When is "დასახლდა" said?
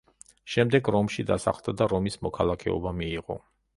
1.31-1.75